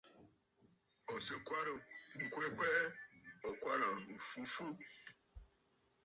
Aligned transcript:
Ò 1.13 1.15
sɨ̀ 1.25 1.37
kwarə̀ 1.47 1.77
ŋ̀kwɛɛ 2.23 2.49
kwɛɛ, 2.57 2.81
ò 3.47 3.49
kwarə̀ 3.61 3.91
m̀fu 4.13 4.41
fu? 4.53 4.65